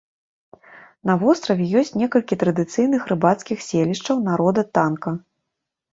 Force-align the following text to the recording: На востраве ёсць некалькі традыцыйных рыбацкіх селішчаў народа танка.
На 1.09 1.13
востраве 1.23 1.67
ёсць 1.81 1.93
некалькі 2.03 2.39
традыцыйных 2.43 3.01
рыбацкіх 3.15 3.57
селішчаў 3.69 4.15
народа 4.29 4.61
танка. 4.79 5.09